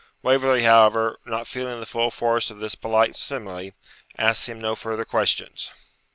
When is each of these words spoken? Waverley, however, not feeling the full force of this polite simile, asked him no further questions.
Waverley, 0.23 0.63
however, 0.63 1.19
not 1.25 1.47
feeling 1.47 1.79
the 1.79 1.85
full 1.85 2.09
force 2.09 2.49
of 2.49 2.59
this 2.59 2.73
polite 2.73 3.15
simile, 3.15 3.69
asked 4.17 4.49
him 4.49 4.59
no 4.59 4.73
further 4.75 5.05
questions. 5.05 5.69